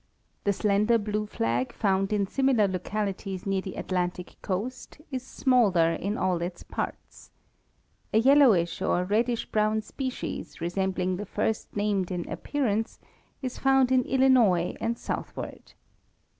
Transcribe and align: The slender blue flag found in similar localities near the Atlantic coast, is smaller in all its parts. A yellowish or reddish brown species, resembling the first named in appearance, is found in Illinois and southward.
The 0.45 0.53
slender 0.53 0.97
blue 0.97 1.27
flag 1.27 1.71
found 1.73 2.11
in 2.11 2.25
similar 2.25 2.67
localities 2.67 3.45
near 3.45 3.61
the 3.61 3.75
Atlantic 3.75 4.35
coast, 4.41 4.99
is 5.11 5.21
smaller 5.21 5.93
in 5.93 6.17
all 6.17 6.41
its 6.41 6.63
parts. 6.63 7.29
A 8.11 8.17
yellowish 8.17 8.81
or 8.81 9.03
reddish 9.05 9.45
brown 9.51 9.81
species, 9.81 10.59
resembling 10.59 11.17
the 11.17 11.27
first 11.27 11.75
named 11.75 12.09
in 12.09 12.27
appearance, 12.27 12.99
is 13.43 13.59
found 13.59 13.91
in 13.91 14.01
Illinois 14.05 14.73
and 14.81 14.97
southward. 14.97 15.73